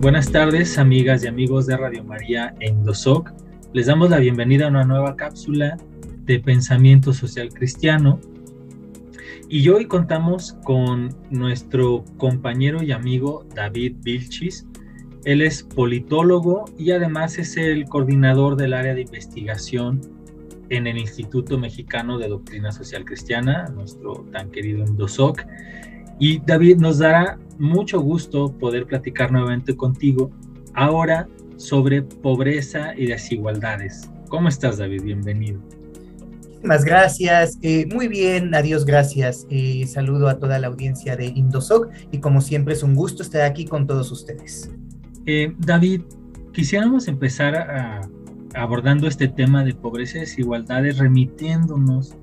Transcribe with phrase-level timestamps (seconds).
[0.00, 3.32] Buenas tardes, amigas y amigos de Radio María en Dosoc.
[3.72, 5.76] Les damos la bienvenida a una nueva cápsula
[6.24, 8.20] de pensamiento social cristiano.
[9.48, 14.68] Y hoy contamos con nuestro compañero y amigo David Vilchis.
[15.24, 20.00] Él es politólogo y además es el coordinador del área de investigación
[20.68, 25.44] en el Instituto Mexicano de Doctrina Social Cristiana, nuestro tan querido Indosoc.
[26.20, 30.30] Y David, nos dará mucho gusto poder platicar nuevamente contigo
[30.74, 34.10] ahora sobre pobreza y desigualdades.
[34.28, 35.02] ¿Cómo estás, David?
[35.02, 35.60] Bienvenido.
[36.62, 37.58] Muchas gracias.
[37.62, 39.46] Eh, muy bien, adiós, gracias.
[39.48, 43.42] Eh, saludo a toda la audiencia de Indosoc y como siempre es un gusto estar
[43.42, 44.70] aquí con todos ustedes.
[45.26, 46.02] Eh, David,
[46.52, 48.02] quisiéramos empezar
[48.54, 52.16] abordando este tema de pobreza y desigualdades remitiéndonos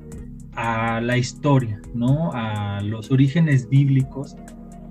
[0.54, 2.32] a la historia, ¿no?
[2.34, 4.36] A los orígenes bíblicos,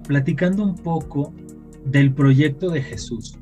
[0.06, 1.32] platicando un poco
[1.84, 3.36] del proyecto de Jesús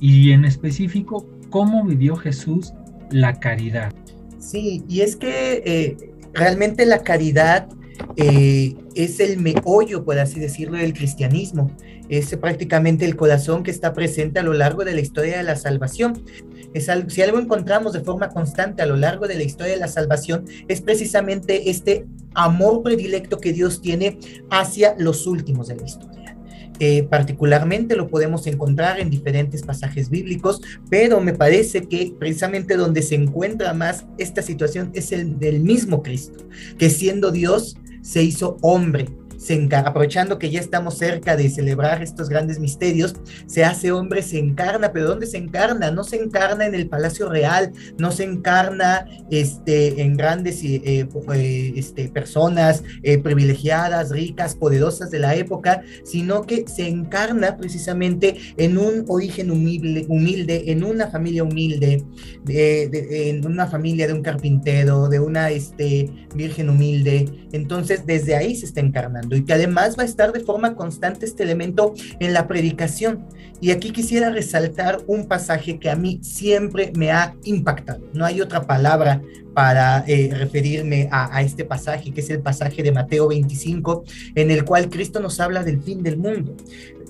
[0.00, 2.72] y en específico cómo vivió Jesús
[3.10, 3.92] la caridad.
[4.38, 5.96] Sí, y es que eh,
[6.32, 7.68] realmente la caridad
[8.16, 11.70] eh, es el meollo, por así decirlo, del cristianismo.
[12.08, 15.56] Es prácticamente el corazón que está presente a lo largo de la historia de la
[15.56, 16.22] salvación
[17.08, 20.44] si algo encontramos de forma constante a lo largo de la historia de la salvación,
[20.68, 24.18] es precisamente este amor predilecto que Dios tiene
[24.50, 26.36] hacia los últimos de la historia.
[26.78, 33.00] Eh, particularmente lo podemos encontrar en diferentes pasajes bíblicos, pero me parece que precisamente donde
[33.00, 36.44] se encuentra más esta situación es el del mismo Cristo,
[36.76, 39.06] que siendo Dios se hizo hombre
[39.84, 43.14] aprovechando que ya estamos cerca de celebrar estos grandes misterios,
[43.46, 45.90] se hace hombre, se encarna, pero ¿dónde se encarna?
[45.90, 51.72] No se encarna en el Palacio Real, no se encarna este, en grandes eh, eh,
[51.76, 58.78] este, personas eh, privilegiadas, ricas, poderosas de la época, sino que se encarna precisamente en
[58.78, 62.04] un origen humilde, humilde en una familia humilde,
[62.48, 67.26] en una familia de un carpintero, de una este, virgen humilde.
[67.52, 71.26] Entonces, desde ahí se está encarnando y que además va a estar de forma constante
[71.26, 73.24] este elemento en la predicación.
[73.60, 78.00] Y aquí quisiera resaltar un pasaje que a mí siempre me ha impactado.
[78.12, 79.22] No hay otra palabra
[79.54, 84.04] para eh, referirme a, este pasaje, que es el pasaje de Mateo 25,
[84.34, 86.54] en el cual Cristo nos habla del fin del mundo.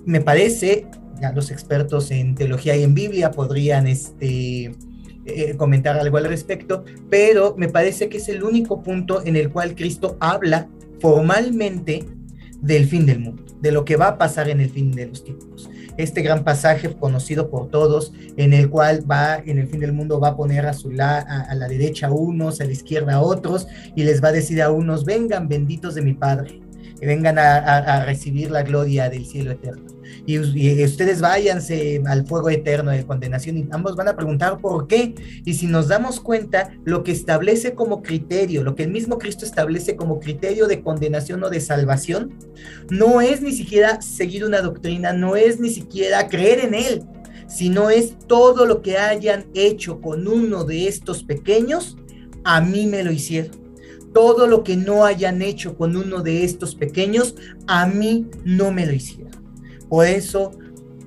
[0.05, 0.87] Me parece,
[1.21, 4.73] ya los expertos en teología y en Biblia podrían este,
[5.25, 9.51] eh, comentar algo al respecto, pero me parece que es el único punto en el
[9.51, 10.69] cual Cristo habla
[11.01, 12.05] formalmente
[12.61, 15.25] del fin del mundo, de lo que va a pasar en el fin de los
[15.25, 15.71] tiempos.
[15.97, 20.21] Este gran pasaje conocido por todos, en el cual va, en el fin del mundo,
[20.21, 23.21] va a poner a, su la, a, la derecha a unos, a la izquierda a
[23.23, 26.61] otros, y les va a decir a unos, vengan benditos de mi Padre,
[27.01, 29.96] y vengan a recibir la gloria del cielo eterno
[30.27, 30.39] y,
[30.85, 35.15] ustedes váyanse al fuego eterno de condenación y ambos van a preguntar por qué.
[35.45, 39.45] Y si nos damos cuenta, lo que establece como criterio, lo que el mismo Cristo
[39.45, 42.35] establece como criterio de condenación o de salvación,
[42.91, 47.03] no es ni siquiera seguir una doctrina, no es ni siquiera creer en Él,
[47.49, 51.97] sino es todo lo que hayan hecho con uno de estos pequeños,
[52.45, 53.67] a mí me lo hicieron
[54.17, 57.35] todo lo que no hayan hecho con uno de estos pequeños,
[57.67, 59.36] a mí no me lo hicieron.
[59.89, 60.53] Por eso,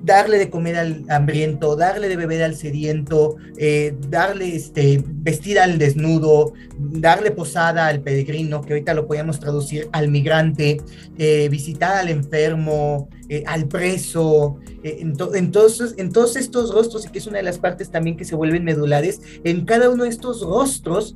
[0.02, 5.78] darle de comer al hambriento, darle de beber al sediento, eh, darle este, vestir al
[5.78, 10.80] desnudo, darle posada al peregrino, que ahorita lo podemos traducir al migrante,
[11.18, 17.26] eh, visitar al enfermo, eh, al preso, entonces, en todos estos rostros, y que es
[17.26, 21.14] una de las partes también que se vuelven medulares, en cada uno de estos rostros,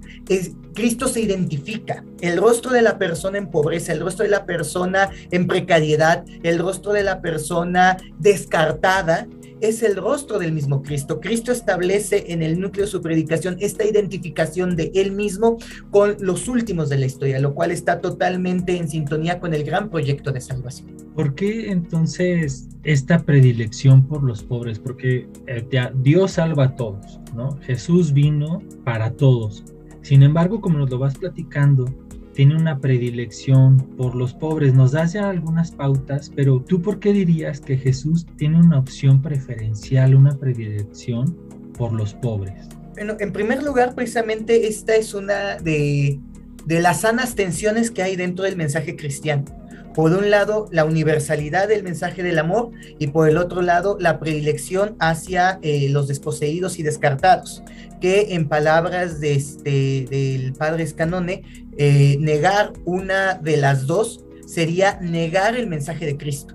[0.75, 5.11] Cristo se identifica, el rostro de la persona en pobreza, el rostro de la persona
[5.31, 9.27] en precariedad, el rostro de la persona descartada,
[9.69, 11.21] es el rostro del mismo Cristo.
[11.21, 15.59] Cristo establece en el núcleo de su predicación esta identificación de él mismo
[15.91, 19.91] con los últimos de la historia, lo cual está totalmente en sintonía con el gran
[19.91, 20.95] proyecto de salvación.
[21.15, 24.79] ¿Por qué entonces esta predilección por los pobres?
[24.79, 25.67] Porque eh,
[26.03, 27.57] Dios salva a todos, ¿no?
[27.63, 29.65] Jesús vino para todos.
[30.03, 31.87] Sin embargo, como nos lo vas platicando,
[32.35, 34.75] tiene una predilección por los pobres.
[34.75, 39.23] Nos das ya algunas pautas, pero ¿tú por qué dirías que Jesús tiene una opción
[39.23, 41.37] preferencial, una predilección
[41.79, 42.69] por los pobres?
[42.95, 46.21] Bueno, en primer lugar, precisamente esta es una de,
[46.67, 49.45] de las sanas tensiones que hay dentro del mensaje cristiano.
[49.95, 54.19] Por un lado, la universalidad del mensaje del amor y por el otro lado, la
[54.19, 57.63] predilección hacia eh, los desposeídos y descartados,
[58.01, 61.45] que en palabras de este, del padre Scanone,
[61.79, 66.55] eh, negar una de las dos sería negar el mensaje de Cristo.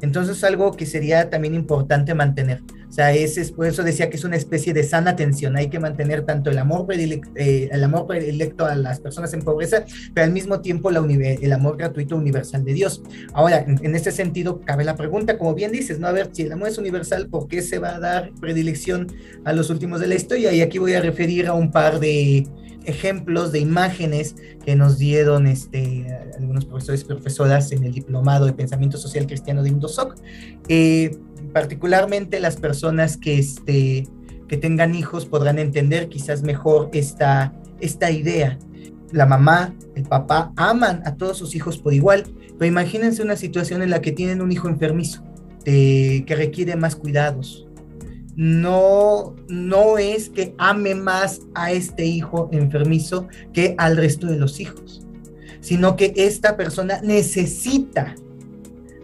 [0.00, 2.62] Entonces, algo que sería también importante mantener.
[2.88, 5.56] O sea, ese es, por eso decía que es una especie de sana tensión.
[5.56, 9.42] Hay que mantener tanto el amor, predilecto, eh, el amor predilecto a las personas en
[9.42, 9.84] pobreza,
[10.14, 13.02] pero al mismo tiempo el amor gratuito universal de Dios.
[13.34, 16.06] Ahora, en, en, este sentido, cabe la pregunta, como bien dices, ¿no?
[16.06, 19.08] A ver, si el amor es universal, ¿por qué se va a dar predilección
[19.44, 20.52] a los últimos de la historia?
[20.52, 22.46] Y aquí voy a referir a un par de
[22.84, 26.06] ejemplos de imágenes que nos dieron este,
[26.38, 30.16] algunos profesores y profesoras en el diplomado de pensamiento social cristiano de Indosoc.
[30.68, 31.16] Eh,
[31.52, 34.06] particularmente las personas que, este,
[34.48, 38.58] que tengan hijos podrán entender quizás mejor esta, esta idea.
[39.12, 42.24] La mamá, el papá aman a todos sus hijos por igual,
[42.58, 45.22] pero imagínense una situación en la que tienen un hijo enfermizo,
[45.64, 47.67] que requiere más cuidados,
[48.38, 54.60] no, no es que ame más a este hijo enfermizo que al resto de los
[54.60, 55.04] hijos,
[55.60, 58.14] sino que esta persona necesita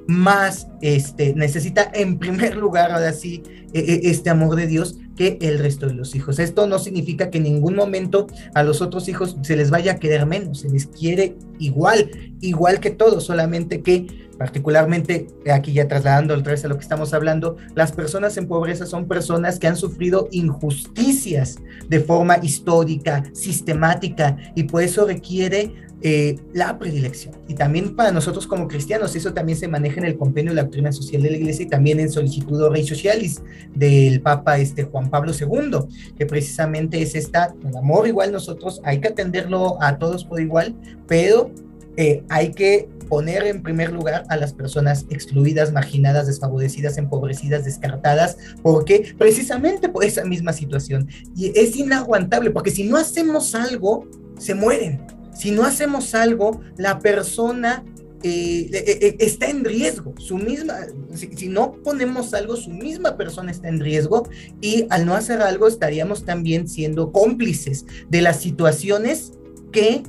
[0.06, 3.42] más, este, necesita en primer lugar, ahora sí,
[3.72, 6.38] e, e, este amor de Dios que el resto de los hijos.
[6.38, 9.96] Esto no significa que en ningún momento a los otros hijos se les vaya a
[9.96, 14.06] querer menos, se les quiere igual, igual que todos, solamente que
[14.38, 18.86] particularmente aquí ya trasladando otra vez a lo que estamos hablando, las personas en pobreza
[18.86, 21.56] son personas que han sufrido injusticias
[21.88, 25.72] de forma histórica, sistemática, y por eso requiere
[26.06, 27.34] eh, la predilección.
[27.48, 30.64] Y también para nosotros como cristianos, eso también se maneja en el compendio de la
[30.64, 33.40] doctrina social de la iglesia y también en solicitud Rey Socialis
[33.74, 35.78] del Papa este, Juan Pablo II,
[36.18, 40.74] que precisamente es esta, el amor igual nosotros hay que atenderlo a todos por igual,
[41.08, 41.50] pero
[41.96, 48.36] eh, hay que poner en primer lugar a las personas excluidas, marginadas, desfavorecidas, empobrecidas, descartadas,
[48.62, 51.08] porque precisamente por esa misma situación.
[51.34, 54.06] Y es inaguantable, porque si no hacemos algo,
[54.36, 55.13] se mueren.
[55.34, 57.84] Si no hacemos algo, la persona
[58.26, 60.78] eh, eh, eh, está en riesgo, su misma,
[61.12, 64.26] si, no ponemos algo, su misma persona está en riesgo
[64.62, 69.32] y al no hacer algo estaríamos también siendo cómplices de las situaciones
[69.72, 70.02] que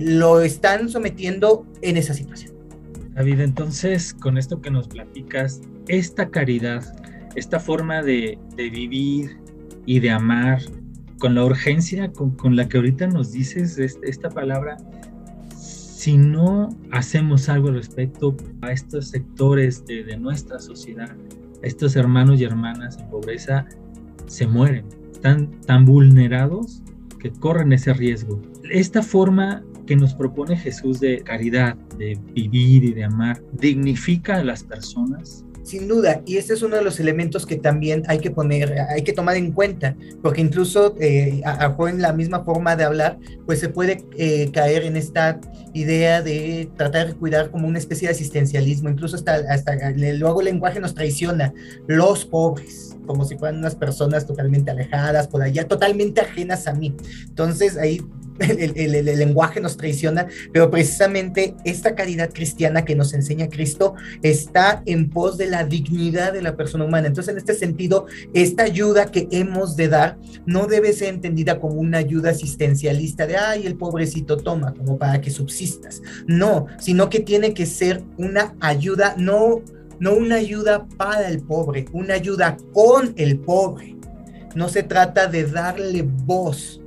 [0.00, 2.52] lo están sometiendo en esa situación.
[3.14, 6.82] David, entonces con esto que nos platicas, esta caridad,
[7.36, 9.36] esta forma de, vivir
[9.86, 10.62] y de amar,
[11.20, 14.78] con la urgencia con, la que ahorita nos dices esta palabra,
[15.54, 21.14] si no hacemos algo respecto a estos sectores de, de, nuestra sociedad,
[21.62, 23.66] estos hermanos y hermanas en pobreza
[24.26, 26.82] se mueren, están tan vulnerados
[27.18, 28.40] que corren ese riesgo.
[28.70, 34.44] Esta forma que nos propone Jesús de caridad, de vivir y de amar, dignifica a
[34.44, 38.32] las personas, sin duda, y este es uno de los elementos que también hay que
[38.32, 42.82] poner, hay que tomar en cuenta, porque incluso eh, a, en la misma forma de
[42.82, 45.40] hablar, pues se puede eh, caer en esta
[45.72, 50.46] idea de tratar de cuidar como una especie de asistencialismo, incluso hasta, hasta luego el
[50.46, 51.54] lenguaje nos traiciona,
[51.86, 56.96] los pobres, como si fueran unas personas totalmente alejadas por allá, totalmente ajenas a mí.
[57.28, 58.00] Entonces ahí
[58.38, 65.10] el, lenguaje nos traiciona, pero precisamente esta caridad cristiana que nos enseña Cristo está en
[65.10, 67.08] pos de la dignidad de la persona humana.
[67.08, 71.74] Entonces, en este sentido, esta ayuda que hemos de dar no debe ser entendida como
[71.74, 76.02] una ayuda asistencialista de, ay, el pobrecito toma, como para que subsistas.
[76.26, 79.62] No, sino que tiene que ser una ayuda, no,
[79.98, 83.96] no una ayuda para el pobre, una ayuda con el pobre.
[84.54, 86.80] No se trata de darle voz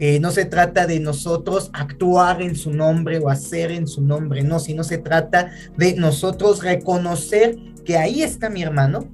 [0.00, 4.42] eh, no se trata de nosotros actuar en su nombre o hacer en su nombre,
[4.42, 9.08] no, sino se trata de nosotros reconocer que ahí está mi hermano,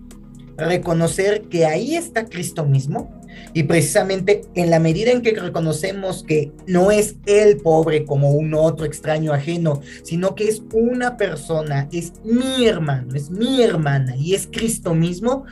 [0.56, 3.22] reconocer que ahí está Cristo mismo
[3.54, 8.54] y precisamente en la medida en que reconocemos que no es el pobre como un
[8.54, 14.34] otro extraño ajeno, sino que es una persona, es mi hermano, es mi hermana y
[14.34, 15.44] es Cristo mismo,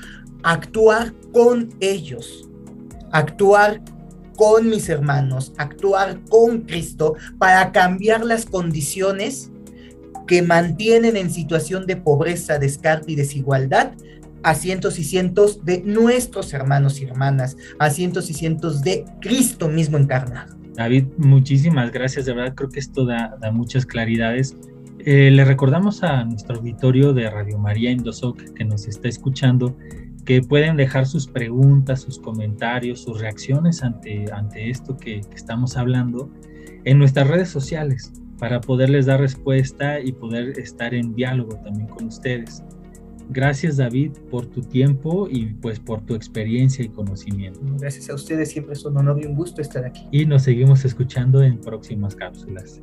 [0.42, 2.48] actuar con ellos,
[3.12, 3.80] actuar
[4.40, 9.52] con mis hermanos, actuar con Cristo para cambiar las condiciones
[10.26, 13.92] que mantienen en situación de pobreza, descarte y desigualdad
[14.42, 19.68] a cientos y cientos de nuestros hermanos y hermanas, a cientos y cientos de Cristo
[19.68, 20.56] mismo encarnado.
[20.74, 24.56] David, muchísimas gracias, de verdad creo que esto da, muchas claridades.
[25.00, 29.76] Eh, le recordamos a nuestro auditorio de Radio María Indosoc que nos está escuchando
[30.30, 36.30] que pueden dejar sus preguntas, sus comentarios, sus reacciones ante, ante esto que, estamos hablando
[36.84, 42.06] en nuestras redes sociales para poderles dar respuesta y poder estar en diálogo también con
[42.06, 42.62] ustedes.
[43.30, 47.58] Gracias David por tu tiempo y pues por tu experiencia y conocimiento.
[47.80, 50.06] Gracias a ustedes, siempre es un honor y un gusto estar aquí.
[50.12, 52.80] Y nos seguimos escuchando en próximas cápsulas.